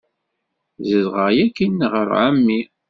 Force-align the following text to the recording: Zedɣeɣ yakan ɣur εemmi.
Zedɣeɣ 0.89 1.29
yakan 1.37 1.77
ɣur 1.91 2.09
εemmi. 2.27 2.61